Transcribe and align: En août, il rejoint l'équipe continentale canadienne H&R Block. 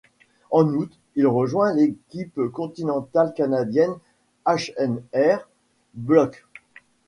En 0.49 0.65
août, 0.73 0.89
il 1.15 1.27
rejoint 1.27 1.75
l'équipe 1.75 2.41
continentale 2.51 3.35
canadienne 3.35 3.93
H&R 4.47 5.47
Block. 5.93 6.43